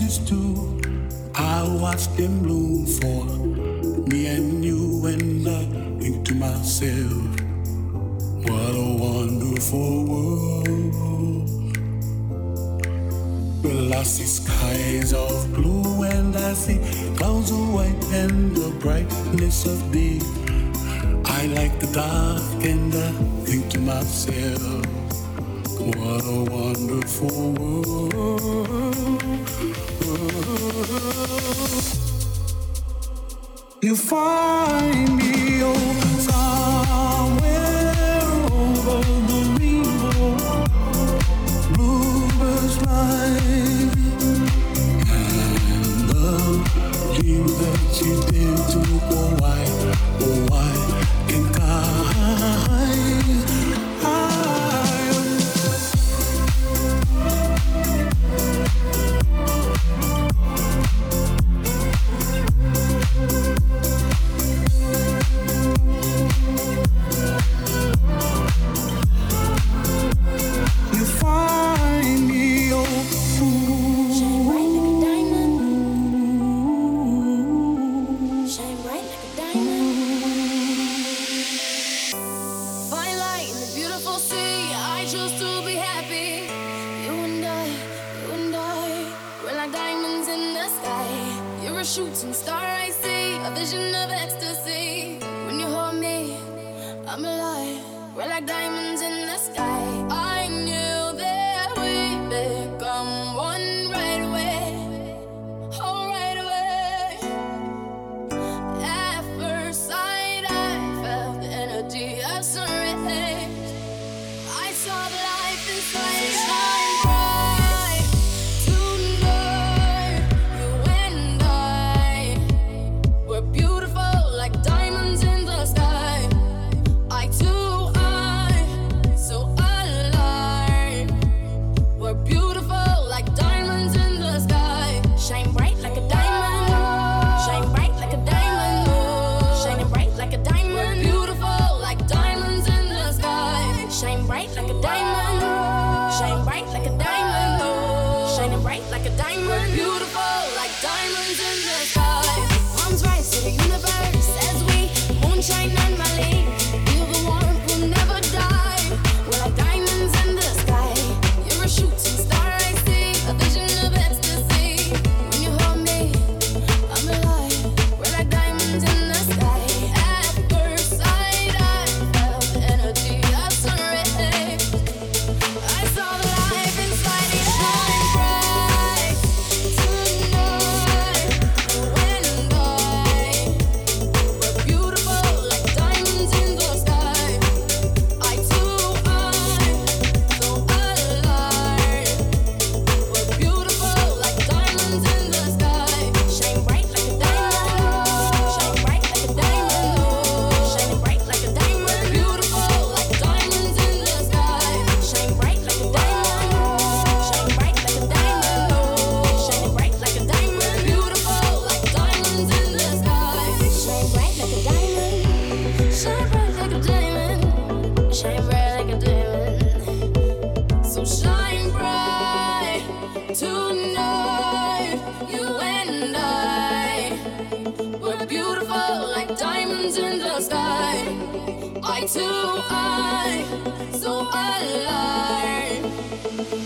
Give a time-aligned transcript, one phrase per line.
[0.00, 0.80] roses too.
[1.34, 3.24] I'll watch them bloom for
[4.08, 5.64] me and you, and I
[6.00, 7.40] think to myself,
[8.46, 10.66] what a wonderful world.
[13.62, 16.78] Well, I see skies of blue, and I see
[17.16, 20.20] clouds of white, and the brightness of day.
[21.24, 23.12] I like the dark, and I
[23.44, 24.99] think to myself.
[25.80, 28.12] What a wonderful world.
[33.80, 35.62] You find me.
[35.62, 35.99] Oh.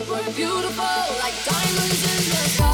[0.09, 2.74] We're beautiful like diamonds in the sky.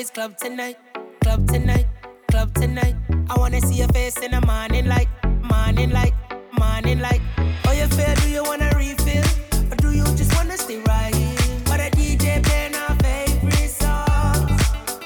[0.00, 0.78] is club tonight,
[1.20, 1.86] club tonight,
[2.30, 2.96] club tonight.
[3.28, 5.08] I wanna see your face in the morning light,
[5.42, 6.14] morning light,
[6.58, 7.20] morning light.
[7.66, 8.14] Oh, you feel?
[8.22, 9.24] Do you wanna refill,
[9.70, 11.36] or do you just wanna stay right here?
[11.66, 14.62] But a DJ playing our favorite songs,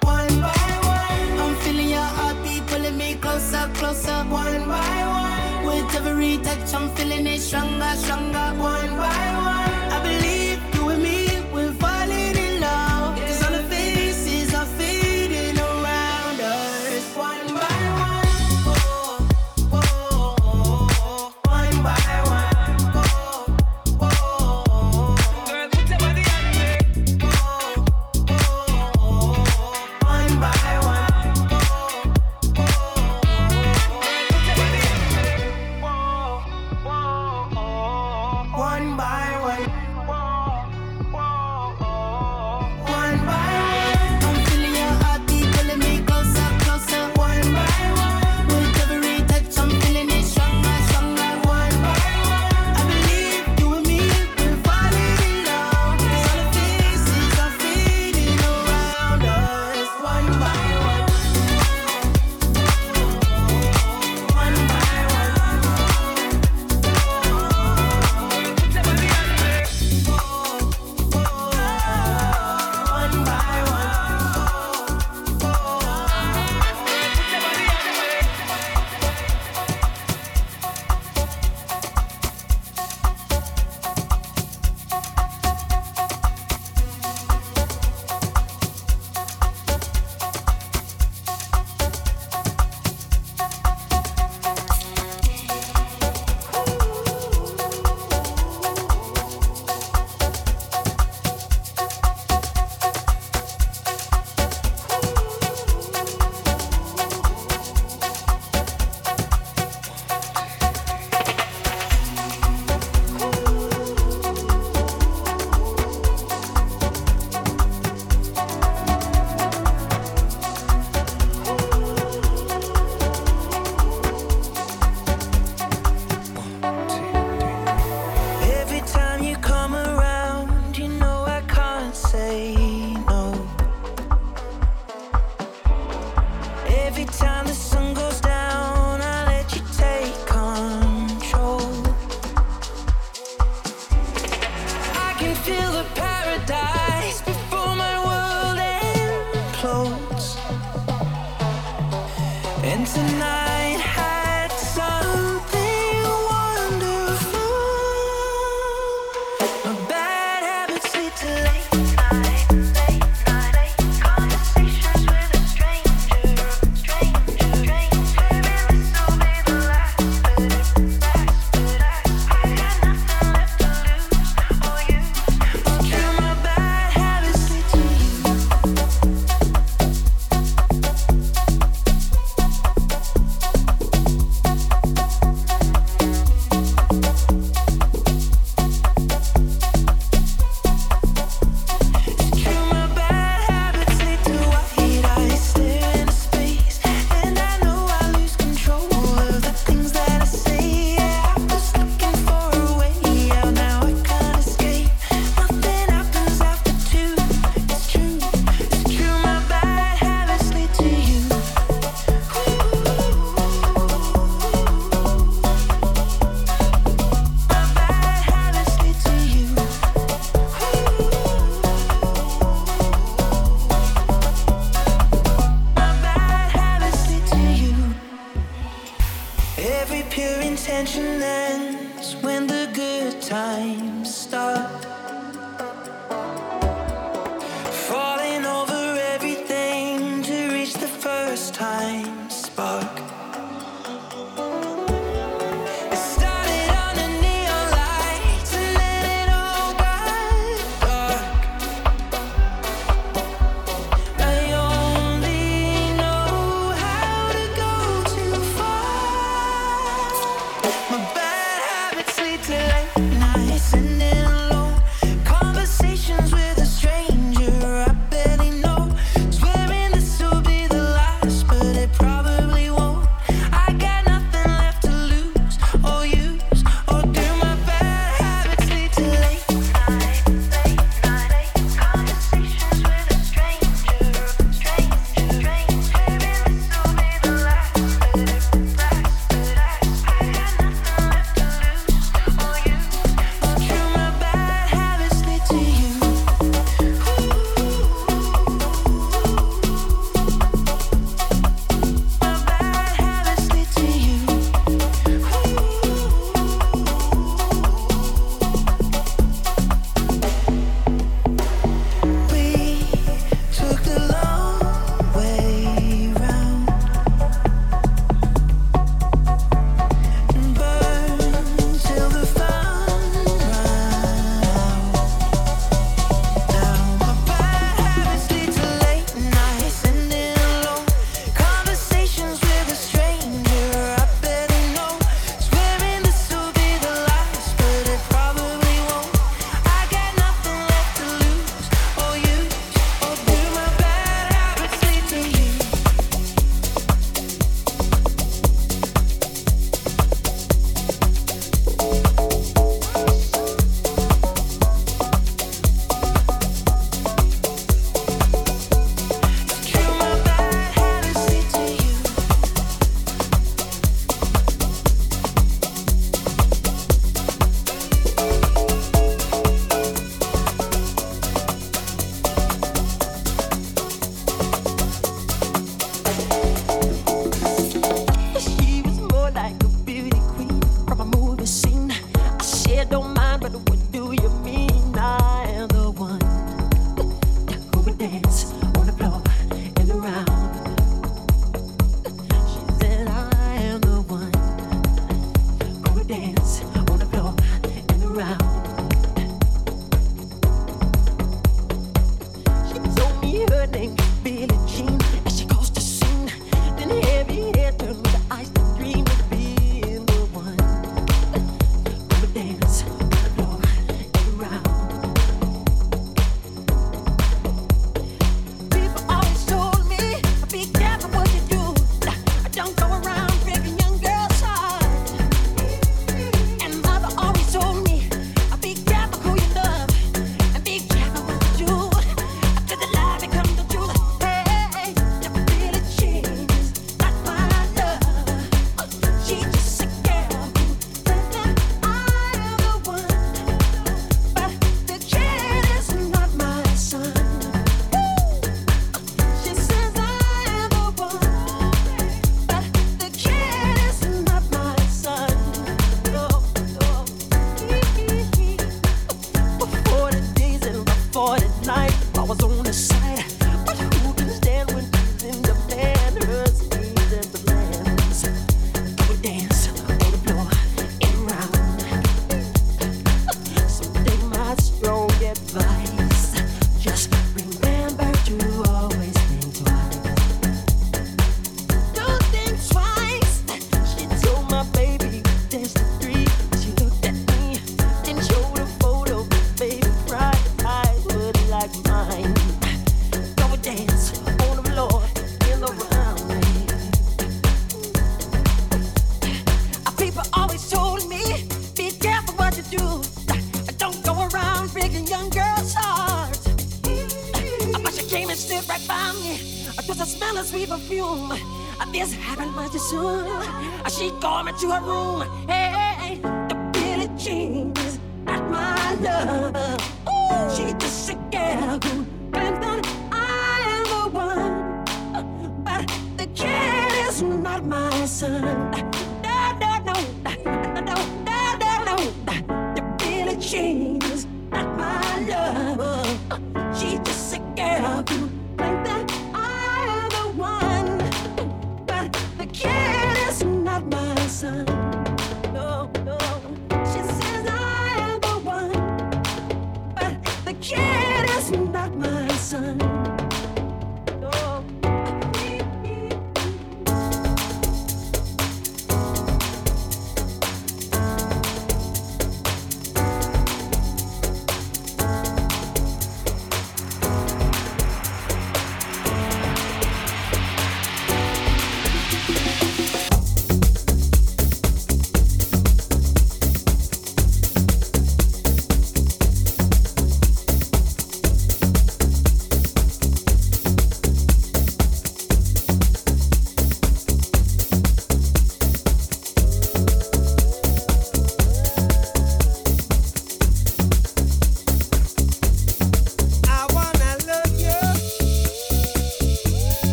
[0.00, 1.38] one by one.
[1.42, 5.66] I'm feeling your heartbeat pulling me closer, closer, one by one.
[5.66, 9.37] With every touch, I'm feeling it stronger, stronger, one by one.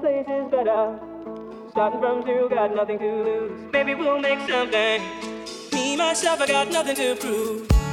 [0.00, 0.98] Place is better.
[1.70, 3.72] Starting from zero, got nothing to lose.
[3.72, 5.02] Maybe we'll make something.
[5.72, 7.85] Me, myself, I got nothing to prove.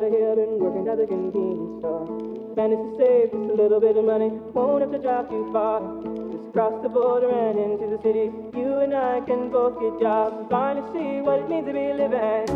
[0.00, 0.36] Plan to out of here.
[0.36, 2.06] Been working at the convenience store.
[2.56, 4.28] Managed to save just a little bit of money.
[4.52, 5.80] Won't have to drive too far.
[6.32, 8.30] Just cross the border and into the city.
[8.56, 10.36] You and I can both get jobs.
[10.40, 12.46] and Finally see what it means to be living.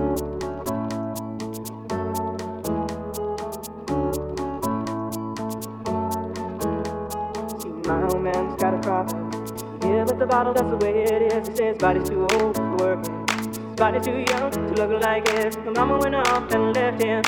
[7.87, 9.31] My old man's got a problem.
[9.83, 11.49] Yeah, but the bottle, that's the way it is.
[11.49, 13.10] He says body's too old for working.
[13.81, 15.57] His body's too young to look like it.
[15.65, 17.23] My mama went off and left him.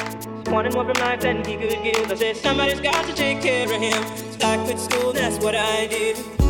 [0.45, 2.13] She wanted more from life than he could give.
[2.13, 4.03] I said somebody's got to take care of him.
[4.39, 6.42] So quit school, that's what I did.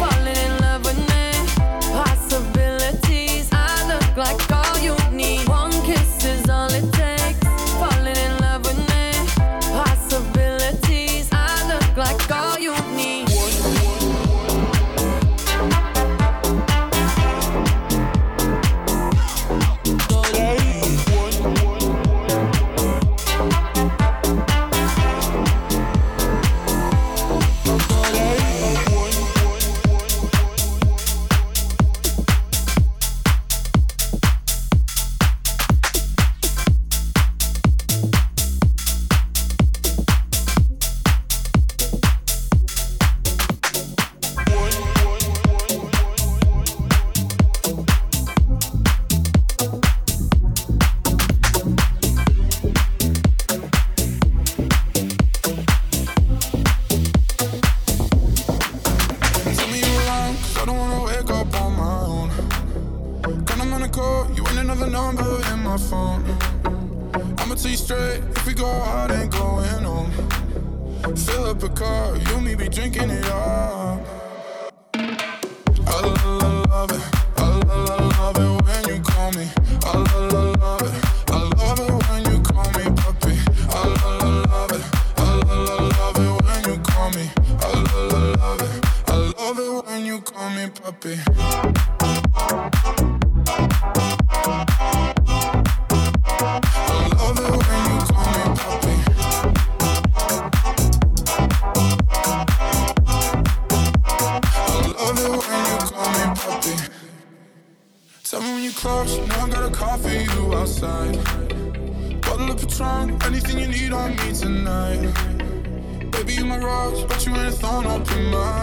[0.00, 1.24] falling in love with me.
[1.92, 4.59] Possibilities, I look like.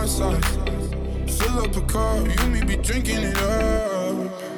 [0.07, 0.45] outside.
[1.29, 4.56] Fill up a car, you may be drinking it up.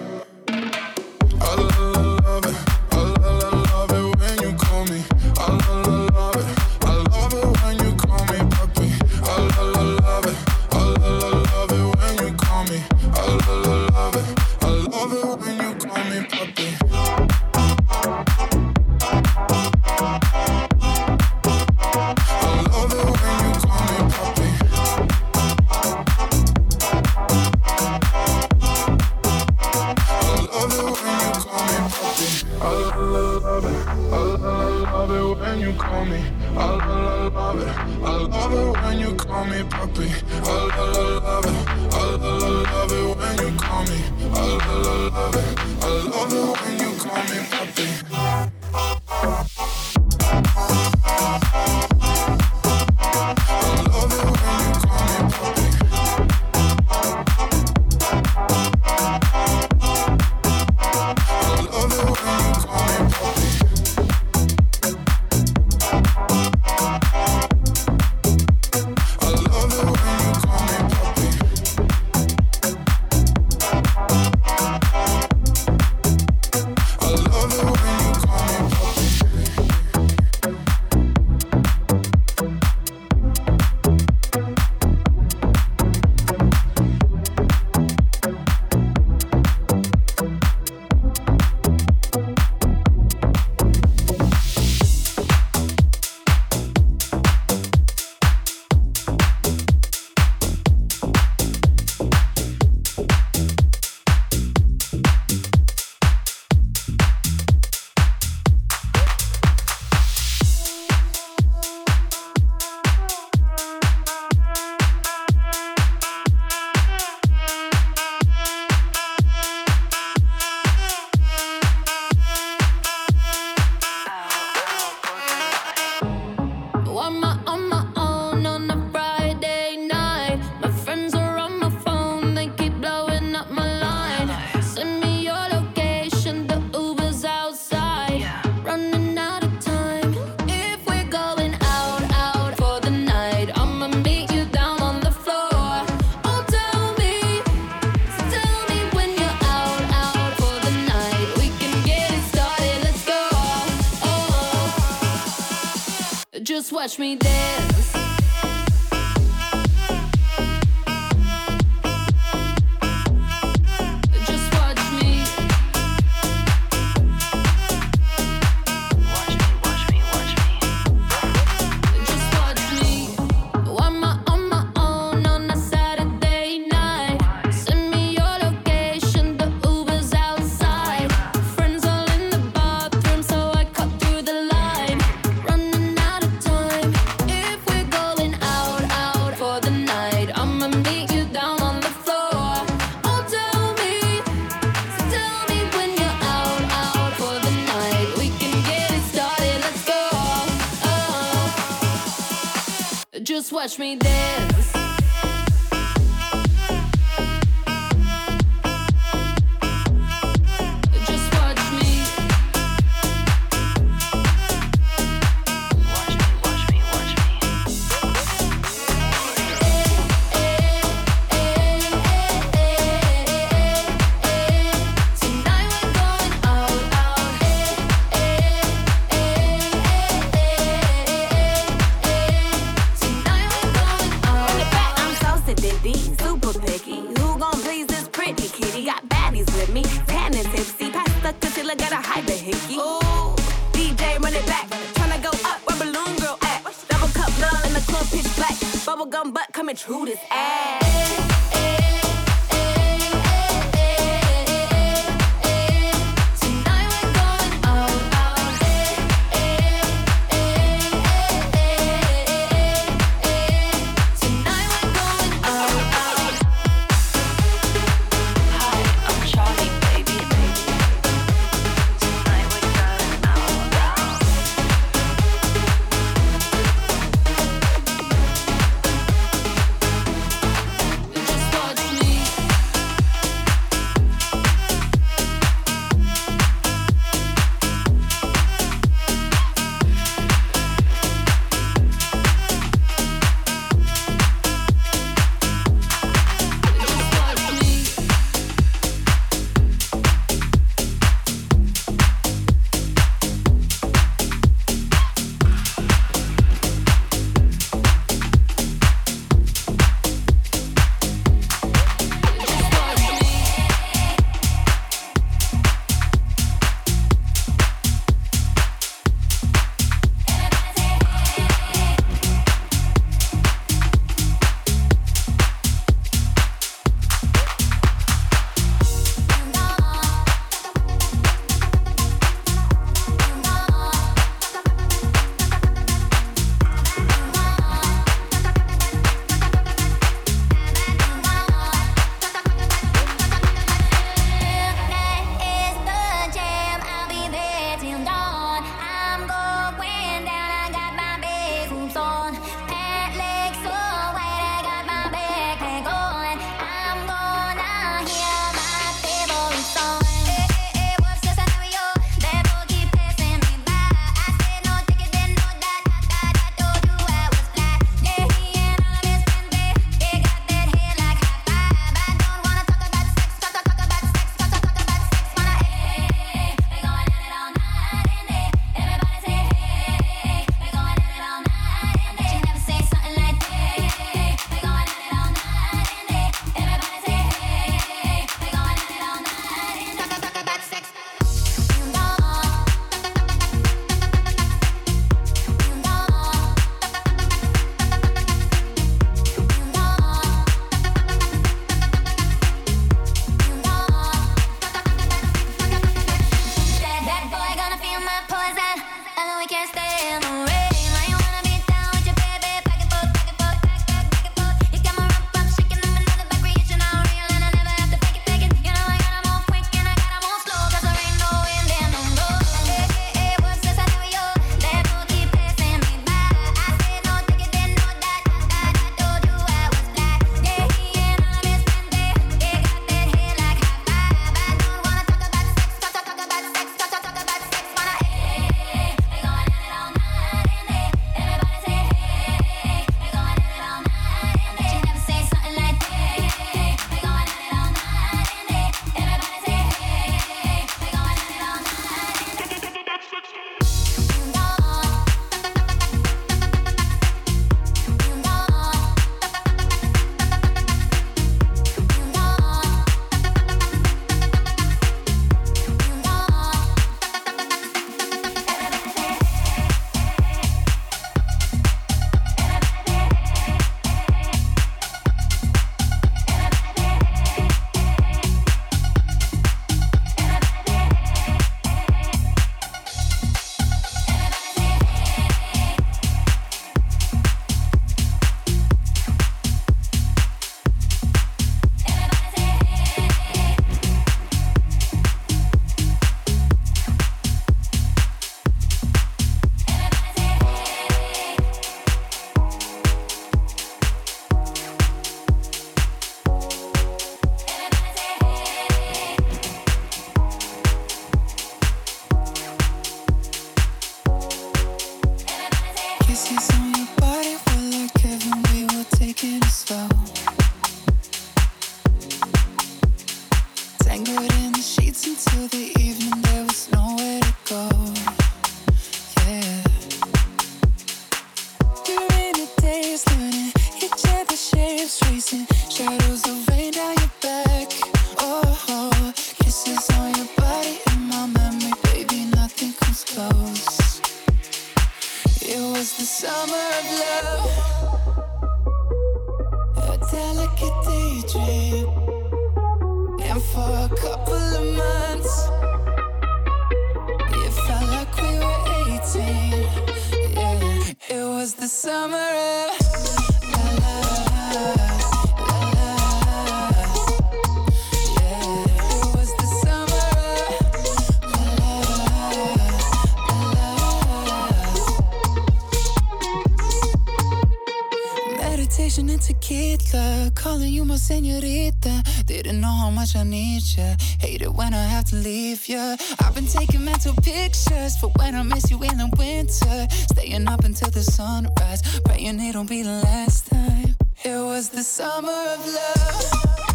[588.60, 589.88] miss you in the winter.
[590.12, 593.96] Staying up until the sunrise, praying it'll be the last time.
[594.24, 596.69] It was the summer of love.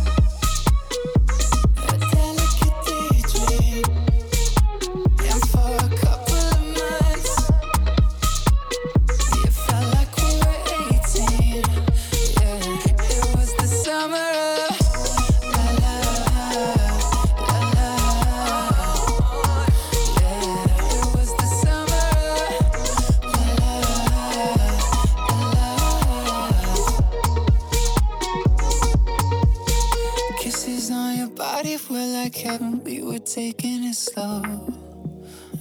[33.34, 34.72] taking it slow.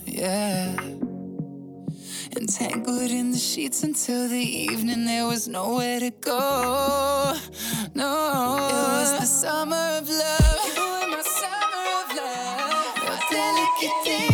[0.06, 0.76] Yeah.
[2.38, 7.34] Entangled in the sheets until the evening, there was nowhere to go.
[7.96, 10.76] No, it was the summer of love.
[10.76, 12.98] You were my summer of love.
[13.06, 14.33] Your delicate thing.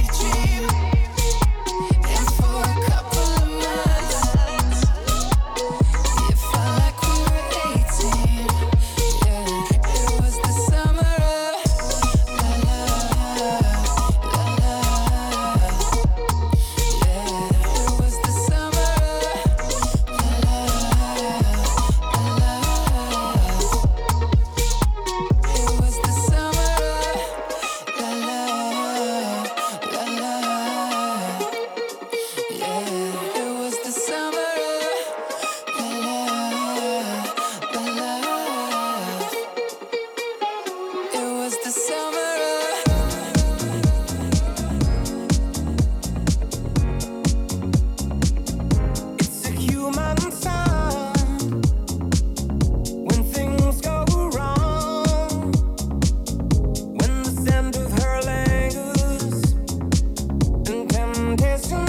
[61.67, 61.88] dancing